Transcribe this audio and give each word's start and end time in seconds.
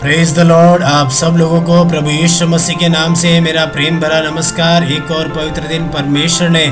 Praise 0.00 0.32
the 0.34 0.40
Lord 0.40 0.82
आप 0.82 1.10
सब 1.10 1.34
लोगों 1.36 1.60
को 1.62 1.84
प्रभु 1.88 2.10
यीशु 2.10 2.46
मसीह 2.46 2.76
के 2.78 2.88
नाम 2.88 3.14
से 3.14 3.38
मेरा 3.40 3.64
प्रेम 3.66 3.98
भरा 4.00 4.20
नमस्कार। 4.20 4.84
एक 4.84 5.10
और 5.10 5.28
पवित्र 5.28 5.68
दिन 5.68 5.86
परमेश्वर 5.88 6.48
ने 6.48 6.64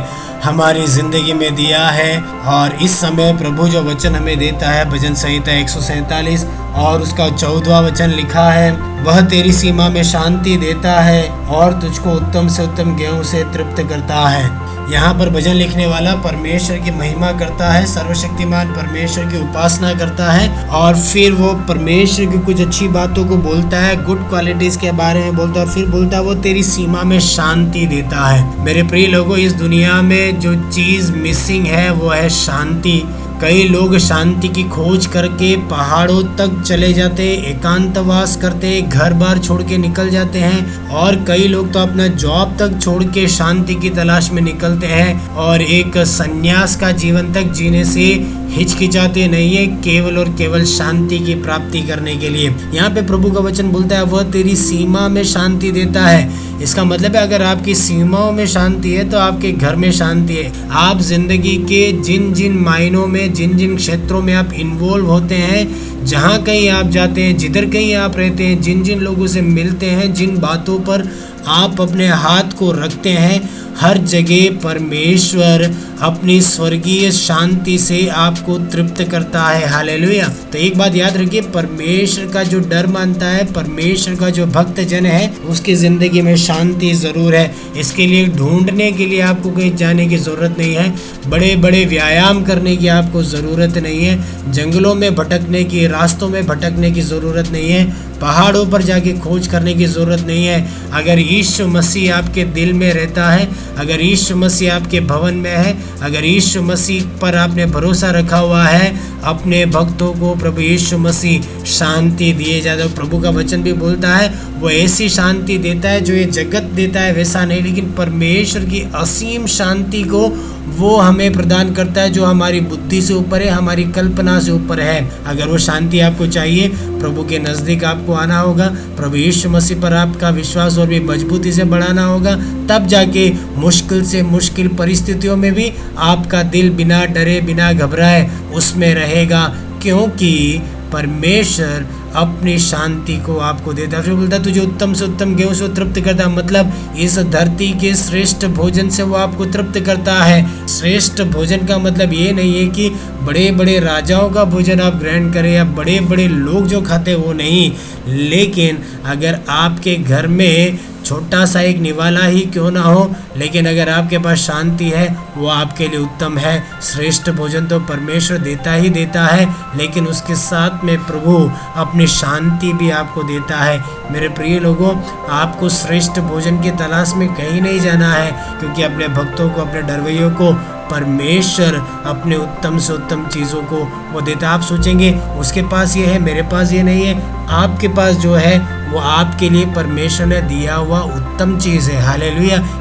हमारी 0.44 0.86
ज़िंदगी 0.86 1.32
में 1.32 1.54
दिया 1.54 1.86
है 1.88 2.20
और 2.48 2.74
इस 2.82 2.98
समय 3.00 3.32
प्रभु 3.38 3.68
जो 3.68 3.82
वचन 3.82 4.14
हमें 4.14 4.38
देता 4.38 4.70
है, 4.70 4.84
भजन 4.90 5.14
संहिता 5.14 5.52
एक 5.52 6.78
और 6.78 7.02
उसका 7.02 7.28
चौदवा 7.28 7.80
वचन 7.80 8.10
लिखा 8.10 8.50
है, 8.50 8.72
वह 9.04 9.20
तेरी 9.20 9.52
सीमा 9.52 9.88
में 9.88 10.02
शांति 10.04 10.56
देता 10.56 11.00
है 11.00 11.28
और 11.48 11.80
तुझको 11.80 12.10
उत्तम 12.10 12.48
से 12.48 12.62
उत्तम 12.62 12.96
गेहूँ 12.96 13.22
से 13.24 13.44
तृप्त 13.52 13.82
करता 13.88 14.28
है। 14.28 14.69
यहाँ 14.90 15.12
पर 15.14 15.28
भजन 15.30 15.54
लिखने 15.54 15.86
वाला 15.86 16.14
परमेश्वर 16.14 16.78
की 16.78 16.90
महिमा 16.90 17.30
करता 17.32 17.72
है, 17.72 17.84
सर्वशक्तिमान 17.86 18.68
परमेश्वर 18.68 19.24
की 19.24 19.38
उपासना 19.38 19.92
करता 19.94 20.30
है 20.32 20.66
और 20.68 20.96
फिर 20.96 21.32
वो 21.32 21.52
परमेश्वर 21.68 22.26
की 22.26 22.38
कुछ 22.38 22.60
अच्छी 22.60 22.88
बातों 22.88 23.24
को 23.24 23.36
बोलता 23.38 23.80
है 23.80 24.02
गुड 24.04 24.28
क्वालिटीज 24.28 24.76
के 24.76 24.92
बारे 24.92 25.20
में 25.20 25.36
बोलता 25.36 25.60
है 25.60 25.66
फिर 25.66 25.86
बोलता 25.86 26.16
है, 26.16 26.22
वो 26.22 26.34
तेरी 26.34 26.62
सीमा 26.62 27.02
में 27.02 27.18
शांति 27.20 27.86
देता 27.86 28.26
है। 28.26 28.64
मेरे 28.64 28.82
प्रिय 28.82 29.06
लोगों, 29.06 29.36
इस 29.36 29.52
दुनिया 29.52 30.00
में 30.02 30.40
जो 30.40 30.54
चीज़ 30.70 31.12
मिसिंग 31.12 31.66
है, 31.66 31.90
वो 31.90 32.10
है 32.10 32.28
शांति। 32.28 33.02
कई 33.40 33.62
लोग 33.64 33.96
शांति 33.98 34.48
की 34.48 34.62
खोज 34.64 35.06
करके 35.06 35.54
पहाड़ों 35.68 36.22
तक 36.36 36.62
चले 36.62 36.92
जाते, 36.92 37.24
एकांतवास 37.50 38.36
करते 38.36 38.80
घर 38.82 39.12
बार 39.12 39.38
छोड़ 39.38 39.62
के 39.62 39.78
निकल 39.78 40.10
जाते 40.10 40.38
हैं 40.38 40.88
और 40.94 41.16
कई 41.24 41.46
लोग 41.48 41.72
तो 41.72 41.78
अपना 41.78 42.06
जॉब 42.16 42.56
तक 42.58 42.78
छोड़ 42.80 43.02
के 43.04 43.26
शांति 43.28 43.74
की 43.74 43.90
तलाश 43.90 44.30
में 44.30 44.42
निकलते 44.42 44.86
हैं 44.86 45.28
और 45.36 45.62
एक 45.62 45.98
संन्यास 46.08 46.76
का 46.76 46.90
जीवन 46.92 47.32
तक 47.32 47.52
जीने 47.52 47.84
से 47.84 48.08
हिचकिचाते 48.50 49.26
नहीं 49.28 49.54
है 49.56 49.66
केवल 49.82 50.18
और 50.18 50.28
केवल 50.38 50.64
शांति 50.66 51.18
की 51.18 51.34
प्राप्ति 51.42 51.80
करने 51.82 52.16
के 52.16 52.28
लिए। 52.28 52.50
यहाँ 52.74 52.90
पे 52.90 53.02
प्रभु 53.02 53.30
का 53.30 53.40
वचन 53.40 53.68
बोलता 53.68 53.96
है, 53.96 54.04
वह 54.04 54.22
तेरी 54.32 54.56
सीमा 54.56 55.08
में 55.08 55.22
शांति 55.24 55.70
देता 55.70 56.06
है। 56.06 56.48
इसका 56.62 56.84
मतलब 56.84 57.16
है, 57.16 57.22
अगर 57.22 57.42
आपकी 57.42 57.74
सीमाओं 57.74 58.32
में 58.32 58.46
शांति 58.46 58.90
है 58.90 59.08
तो 59.10 59.18
आपके 59.18 59.52
घर 59.52 59.76
में 59.76 59.90
शांति 59.92 60.34
है। 60.34 60.52
आप 60.70 61.00
ज़िंदगी 61.02 61.56
के 61.64 61.80
जिन 62.02 62.32
जिन 62.34 62.58
मायनों 62.58 63.06
में 63.06 63.32
जिन 63.34 63.56
जिन 63.56 63.76
क्षेत्रों 63.76 64.20
में 64.22 64.34
आप 64.34 64.52
इन्वॉल्व 64.54 65.06
होते 65.06 65.34
हैं, 65.36 66.04
जहाँ 66.04 66.42
कहीं 66.42 66.68
आप 66.70 66.90
जाते 66.90 67.22
हैं, 67.22 67.36
जिधर 67.38 67.70
कहीं 67.70 67.94
आप 67.94 68.16
रहते 68.16 68.46
हैं 68.46 68.60
जिन 68.62 68.82
जिन 68.82 69.00
लोगों 69.00 69.26
से 69.26 69.40
मिलते 69.42 69.86
हैं, 69.86 70.12
जिन 70.14 70.38
बातों 70.38 70.78
पर 70.80 71.08
आप 71.48 71.80
अपने 71.80 72.08
हाथ 72.08 72.58
को 72.58 72.72
रखते 72.72 73.10
हैं। 73.10 73.48
हर 73.76 73.98
जगह 73.98 74.58
परमेश्वर 74.64 75.62
अपनी 76.02 76.40
स्वर्गीय 76.40 77.10
शांति 77.10 77.78
से 77.78 78.06
आपको 78.08 78.58
तृप्त 78.58 79.02
करता 79.10 79.42
है। 79.42 79.68
हालेलुया। 79.68 80.28
तो 80.52 80.58
एक 80.58 80.76
बात 80.78 80.96
याद 80.96 81.16
रखिए, 81.16 81.40
परमेश्वर 81.40 82.26
का 82.26 82.42
जो 82.42 82.60
डर 82.60 82.86
मानता 82.86 83.26
है, 83.26 83.44
परमेश्वर 83.52 84.14
का 84.14 84.30
जो 84.30 84.46
भक्त 84.46 84.80
जन 84.80 85.06
है, 85.06 85.28
उसकी 85.48 85.74
ज़िंदगी 85.74 86.22
में 86.22 86.36
शांति 86.36 86.92
ज़रूर 86.94 87.34
है। 87.34 87.54
इसके 87.76 88.06
लिए 88.06 88.26
ढूँढने 88.26 88.90
के 88.92 89.06
लिए 89.06 89.20
आपको 89.20 89.50
कहीं 89.50 89.74
जाने 89.76 90.06
की 90.06 90.16
ज़रूरत 90.16 90.58
नहीं 90.58 90.74
है। 90.74 90.94
बड़े 91.28 91.54
बड़े 91.56 91.84
व्यायाम 91.84 92.44
करने 92.44 92.76
की 92.76 92.88
आपको 92.88 93.22
ज़रूरत 93.22 93.78
नहीं 93.78 94.04
है। 94.04 94.52
जंगलों 94.52 94.94
में 94.94 95.14
भटकने 95.14 95.64
की, 95.64 95.86
रास्तों 95.86 96.28
में 96.28 96.46
भटकने 96.46 96.90
की 96.90 97.00
ज़रूरत 97.00 97.48
नहीं 97.48 97.70
है। 97.70 98.09
पहाड़ों 98.20 98.66
पर 98.66 98.82
जाके 98.82 99.12
खोज 99.12 99.46
करने 99.46 99.74
की 99.74 99.84
ज़रूरत 99.84 100.20
नहीं 100.20 100.46
है। 100.46 100.68
अगर 100.92 101.18
यीशु 101.18 101.66
मसीह 101.66 102.16
आपके 102.16 102.44
दिल 102.44 102.72
में 102.72 102.92
रहता 102.94 103.30
है, 103.30 103.48
अगर 103.78 104.00
यीशु 104.00 104.36
मसीह 104.36 104.74
आपके 104.74 105.00
भवन 105.00 105.34
में 105.34 105.56
है, 105.56 105.78
अगर 106.02 106.24
यीशु 106.24 106.62
मसीह 106.62 107.04
पर 107.18 107.36
आपने 107.36 107.66
भरोसा 107.66 108.10
रखा 108.10 108.38
हुआ 108.38 108.64
है, 108.64 109.00
अपने 109.24 109.66
भक्तों 109.66 110.12
को 110.12 110.34
प्रभु 110.34 110.60
यीशु 110.60 110.98
मसीह 110.98 111.59
शांति 111.70 112.32
दिए 112.32 112.60
जाते 112.60 112.88
प्रभु 112.88 113.18
का 113.18 113.30
वचन 113.30 113.62
भी 113.62 113.72
बोलता 113.72 114.16
है, 114.16 114.34
वो 114.58 114.70
ऐसी 114.70 115.08
शांति 115.08 115.58
देता 115.58 115.88
है 115.88 116.00
जो 116.00 116.14
ये 116.14 116.24
जगत 116.24 116.62
देता 116.62 117.00
है, 117.00 117.12
वैसा 117.12 117.44
नहीं। 117.44 117.62
लेकिन 117.62 117.92
परमेश्वर 117.92 118.64
की 118.64 118.88
असीम 118.94 119.46
शांति 119.46 120.02
को 120.02 120.46
वो 120.70 120.96
हमें 120.96 121.32
प्रदान 121.32 121.74
करता 121.74 122.00
है 122.00 122.10
जो 122.10 122.24
हमारी 122.24 122.60
बुद्धि 122.60 123.02
से 123.02 123.14
ऊपर 123.14 123.42
है, 123.42 123.48
हमारी 123.48 123.84
कल्पना 123.84 124.40
से 124.40 124.50
ऊपर 124.50 124.80
है। 124.80 125.10
अगर 125.26 125.48
वो 125.48 125.58
शांति 125.58 126.00
आपको 126.00 126.26
चाहिए, 126.26 126.68
प्रभु 126.68 127.24
के 127.24 127.38
नज़दीक 127.38 127.84
आपको 127.84 128.12
आना 128.12 128.38
होगा। 128.38 128.66
प्रभु 128.66 129.16
यीशु 129.16 129.50
मसीह 129.50 129.80
पर 129.80 129.92
आपका 129.92 130.28
विश्वास 130.28 130.78
और 130.78 130.86
भी 130.86 131.00
मजबूती 131.00 131.52
से 131.52 131.64
बढ़ाना 131.64 132.04
होगा। 132.04 132.36
तब 132.68 132.86
जाके 132.86 133.32
मुश्किल 133.56 134.04
से 134.04 134.22
मुश्किल 134.22 134.68
परिस्थितियों 134.68 135.36
में 135.36 135.54
भी 135.54 135.72
आपका 135.98 136.42
दिल 136.42 136.70
बिना 136.70 137.04
डरे, 137.04 137.40
बिना 137.40 137.72
घबराए 137.72 138.30
उसमें 138.54 138.94
रहेगा। 138.94 139.56
क्योंकि 139.82 140.60
परमेश्वर 140.92 141.82
अपनी 142.14 142.58
शांति 142.58 143.16
को 143.16 143.36
आपको 143.38 143.72
देता 143.72 143.96
है। 143.96 144.02
फिर 144.02 144.14
बोलता 144.14 144.38
तुझे 144.38 144.60
उत्तम 144.60 144.94
से 144.94 145.04
उत्तम 145.04 145.34
गेहूँ 145.34 145.54
से 145.54 145.68
तृप्त 145.68 146.00
करता 146.00 146.24
है। 146.24 146.36
मतलब 146.36 146.72
इस 146.98 147.18
धरती 147.18 147.72
के 147.72 147.94
श्रेष्ठ 147.94 148.44
भोजन 148.46 148.88
से 148.88 149.02
वो 149.02 149.16
आपको 149.16 149.44
तृप्त 149.44 149.80
करता 149.80 150.14
है। 150.22 150.66
श्रेष्ठ 150.68 151.22
भोजन 151.22 151.66
का 151.66 151.78
मतलब 151.78 152.12
ये 152.12 152.32
नहीं 152.32 152.58
है 152.58 152.66
कि 152.66 152.88
बड़े 153.22 153.50
बड़े 153.50 153.78
राजाओं 153.78 154.30
का 154.30 154.44
भोजन 154.44 154.80
आप 154.80 154.94
ग्रहण 154.94 155.32
करें 155.32 155.52
या 155.52 155.64
बड़े 155.64 156.00
बड़े 156.00 156.28
लोग 156.28 156.66
जो 156.66 156.82
खाते 156.82 157.14
वो 157.14 157.32
नहीं। 157.32 157.72
लेकिन 158.08 158.78
अगर 159.04 159.40
आपके 159.48 159.96
घर 159.96 160.26
में 160.26 160.78
छोटा 161.04 161.44
सा 161.44 161.60
एक 161.60 161.78
निवाला 161.78 162.24
ही 162.24 162.40
क्यों 162.40 162.70
ना 162.70 162.80
हो, 162.80 163.14
लेकिन 163.36 163.66
अगर 163.66 163.88
आपके 163.88 164.18
पास 164.18 164.38
शांति 164.38 164.84
है, 164.84 165.16
वो 165.36 165.46
आपके 165.46 165.88
लिए 165.88 165.98
उत्तम 165.98 166.38
है। 166.38 166.62
श्रेष्ठ 166.82 167.30
भोजन 167.30 167.66
तो 167.66 167.78
परमेश्वर 167.80 168.38
देता 168.38 168.72
ही 168.72 168.90
देता 168.90 169.24
है, 169.26 169.48
लेकिन 169.76 170.06
उसके 170.06 170.34
साथ 170.34 170.84
में 170.84 170.96
प्रभु 170.98 171.50
अपनी 171.76 171.99
शांति 172.06 172.72
भी 172.72 172.90
आपको 172.90 173.22
देता 173.22 173.56
है। 173.56 173.84
मेरे 174.10 174.28
प्रिय 174.28 174.58
लोगों, 174.58 175.02
आपको 175.30 175.68
श्रेष्ठ 175.68 176.20
भोजन 176.20 176.60
की 176.62 176.70
तलाश 176.70 177.14
में 177.14 177.34
कहीं 177.34 177.60
नहीं 177.60 177.80
जाना 177.80 178.12
है, 178.12 178.58
क्योंकि 178.60 178.82
अपने 178.82 179.08
भक्तों 179.08 179.50
को, 179.50 179.60
अपने 179.60 179.82
डरवैयों 179.82 180.30
को 180.30 180.52
परमेश्वर 180.90 181.74
अपने 182.06 182.36
उत्तम 182.36 182.78
से 182.78 182.92
उत्तम 182.92 183.26
चीज़ों 183.26 183.62
को 183.62 183.76
वो 184.12 184.20
देता 184.20 184.50
आप 184.50 184.60
सोचेंगे, 184.60 185.12
उसके 185.12 185.62
पास 185.62 185.96
ये 185.96 186.06
है, 186.06 186.18
मेरे 186.18 186.42
पास 186.42 186.72
ये 186.72 186.82
नहीं 186.82 187.06
है, 187.06 187.46
आपके 187.48 187.88
पास 187.88 188.14
जो 188.14 188.34
है 188.34 188.79
वो 188.90 188.98
आपके 188.98 189.48
लिए 189.48 189.66
परमेश्वर 189.66 190.26
ने 190.26 190.40
दिया 190.40 190.74
हुआ 190.74 191.00
उत्तम 191.00 191.58
चीज़ 191.58 191.90
है। 191.90 192.02
हाल 192.02 192.20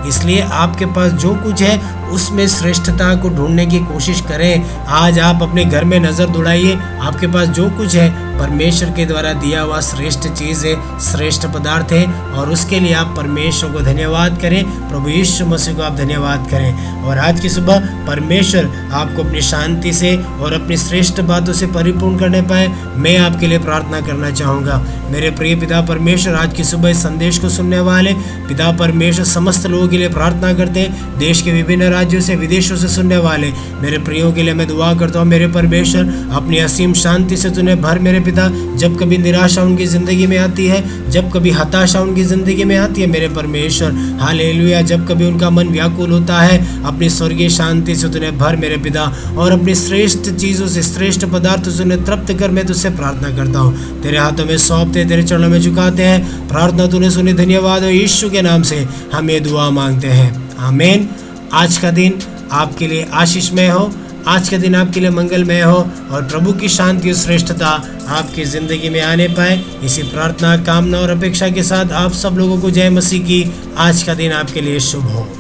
इसलिए 0.08 0.42
आपके 0.42 0.86
पास 0.86 1.12
जो 1.12 1.36
कुछ 1.36 1.62
है, 1.62 2.00
उसमें 2.10 2.48
श्रेष्ठता 2.48 3.16
को 3.16 3.30
ढूँढने 3.30 3.66
की 3.66 3.80
कोशिश 3.80 4.22
करें। 4.22 4.86
आज 4.86 5.20
आप 5.20 5.40
अपने 5.42 5.66
घर 5.66 5.84
में 5.84 6.00
नज़र 6.00 6.26
दौड़ाइए 6.26 6.80
आपके 7.02 7.28
पास 7.28 7.48
जो 7.48 7.70
कुछ 7.70 7.96
है, 7.96 8.30
परमेश्वर 8.40 8.90
के 8.90 9.06
द्वारा 9.06 9.34
दिया 9.34 9.62
हुआ 9.62 9.80
श्रेष्ठ 9.80 10.20
चीज़ 10.20 10.68
है, 10.68 11.00
श्रेष्ठ 11.00 11.46
पदार्थ 11.46 11.92
है, 11.92 12.06
और 12.12 12.50
उसके 12.50 12.80
लिए 12.80 12.94
आप 12.94 13.14
परमेश्वर 13.18 13.72
को 13.72 13.80
धन्यवाद 13.80 14.40
करें। 14.42 14.90
प्रभु 14.90 15.10
यीशु 15.10 15.46
मसीह 15.46 15.74
को 15.74 15.82
आप 15.82 15.96
धन्यवाद 15.96 16.48
करें। 16.52 17.02
और 17.04 17.18
आज 17.18 17.40
की 17.40 17.50
सुबह 17.50 17.80
परमेश्वर 18.08 18.90
आपको 18.94 19.24
अपनी 19.24 19.42
शांति 19.42 19.94
से 19.94 20.18
और 20.40 20.54
अपनी 20.54 20.78
श्रेष्ठ 20.78 21.22
बातों 21.22 21.54
से 21.54 21.68
परिपूर्ण 21.68 22.18
करने 22.18 22.42
पाए। 22.42 22.68
मैं 22.96 23.18
आपके 23.18 23.48
लिए 23.48 23.60
प्रार्थना 23.60 24.02
करना 24.02 24.32
चाहूँगा। 24.32 24.84
मेरे 25.10 25.32
प्रिय 25.32 25.56
पिता 25.56 25.82
परमेश्वर 26.00 26.34
आज 26.34 26.54
की 26.54 26.64
सुबह 26.64 26.90
इस 26.90 26.98
संदेश 26.98 27.38
को 27.38 27.50
सुनने 27.50 27.80
वाले। 27.80 28.12
पिता 28.48 28.72
परमेश्वर 28.72 29.26
समस्त 29.26 29.66
लोगों 29.68 29.88
के 29.88 29.98
लिए 29.98 30.10
प्रार्थना 30.10 30.52
करते 30.54 30.80
हैं। 30.80 31.18
देश 31.20 31.42
के 31.42 31.52
विभिन्न 31.52 31.90
राज्यों 31.92 32.22
से, 32.22 32.36
विदेशों 32.36 32.76
से 32.76 32.88
सुनने 32.88 33.18
वाले। 33.18 33.52
मेरे 33.82 33.98
प्रियो 33.98 34.32
के 34.32 34.44
लिए 34.44 34.54
मैं 34.54 34.68
दुआ 34.68 34.94
करता 34.94 35.20
हूँ, 35.20 35.28
मेरे 35.28 35.48
परमेश्वर, 35.48 36.04
अपनी 36.32 36.58
असीम 36.58 36.94
शांति 36.94 37.38
से 37.38 37.50
तुन्हें 37.50 37.82
भर 37.82 38.00
मेरे 38.00 38.20
पिता। 38.20 38.48
जब 38.76 38.98
कभी 39.00 39.18
निराशा 39.18 39.64
उनकी 39.64 39.86
ज़िंदगी 39.86 40.28
में 40.28 40.38
आती 40.38 40.68
है, 40.68 41.10
जब 41.10 41.32
कभी 41.32 41.52
हताशा 41.52 42.02
उनकी 42.02 42.24
ज़िंदगी 42.24 42.64
में 42.64 42.76
आती 42.78 43.02
है, 43.02 43.08
मेरे 43.08 43.28
परमेश्वर 43.30 43.92
हाल 44.22 44.40
जब 44.84 45.08
कभी 45.08 45.26
उनका 45.26 45.50
मन 45.50 45.70
व्याकुल 45.70 46.12
होता 46.12 46.40
है, 46.40 46.58
अपनी 46.84 47.10
स्वर्गीय 47.10 47.50
शांति 47.50 47.96
से 47.96 48.10
तुन्हें 48.10 48.38
भर 48.38 48.56
मेरे 48.56 48.78
पिता 48.78 49.04
और 49.38 49.52
अपनी 49.52 49.76
श्रेष्ठ 49.76 50.30
चीज़ों 50.32 50.68
से, 50.68 50.84
श्रेष्ठ 50.84 51.26
पदार्थों 51.26 51.72
से 51.72 51.98
तृप्त 52.00 52.34
कर 52.40 52.52
मैं 52.52 52.66
तुझसे 52.68 52.90
प्रार्थना 52.92 53.36
करता 53.38 53.60
हूँ। 53.60 54.02
तेरे 54.02 54.18
हाथों 54.18 54.46
में 54.46 54.58
सौंपते, 54.60 55.06
तेरे 55.06 55.24
चरणों 55.24 55.50
में 55.50 55.60
झुकाते 55.90 56.04
हैं। 56.04 56.48
प्रार्थना 56.48 56.88
तूने 56.88 57.10
सुनी, 57.12 57.34
धन्यवाद 57.34 57.84
और 57.84 57.90
यीशु 57.90 58.30
के 58.30 58.42
नाम 58.42 58.62
से। 58.64 58.88
हम 59.14 59.30
ये 59.30 59.40
दुआ 59.40 59.70
मांगते 59.70 60.08
हैं। 60.08 60.58
आमेन। 60.60 61.10
आज 61.54 61.78
का 61.78 61.92
दिन 61.92 62.20
आपके 62.52 62.88
लिए 62.88 63.08
आशीषमय 63.14 63.68
हो। 63.68 63.92
आज 64.28 64.50
का 64.50 64.58
दिन 64.58 64.76
आपके 64.76 65.00
लिए 65.00 65.10
मंगलमय 65.10 65.62
हो 65.62 65.78
और 66.12 66.28
प्रभु 66.32 66.54
की 66.54 66.70
शांति 66.70 67.10
और 67.10 67.16
श्रेष्ठता 67.16 67.70
आपकी 68.10 68.46
ज़िंदगी 68.46 68.90
में 68.90 69.02
आने 69.02 69.28
पाए। 69.28 69.60
इसी 69.84 70.04
प्रार्थना, 70.04 70.56
कामना 70.58 71.00
और 71.00 71.10
अपेक्षा 71.10 71.50
के 71.50 71.64
साथ 71.64 71.92
आप 71.96 72.14
सब 72.14 72.38
लोगों 72.38 72.62
को 72.62 72.72
जय 72.72 72.90
मसीह 72.90 73.24
की। 73.24 73.44
आज 73.78 74.04
का 74.04 74.14
दिन 74.14 74.32
आपके 74.32 74.62
लिए 74.62 74.80
शुभ 74.80 75.06
हो। 75.08 75.39